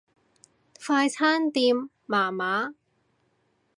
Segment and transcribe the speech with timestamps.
[0.83, 1.75] 快餐店
[2.07, 2.73] 麻麻